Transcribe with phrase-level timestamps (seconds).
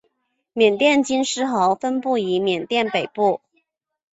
[0.53, 3.39] 缅甸金丝猴分布于缅甸北部。